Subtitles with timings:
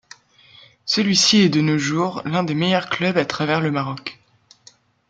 [0.85, 4.19] Celui-ci est de nos jours, l'un des meilleurs clubs à travers le Maroc.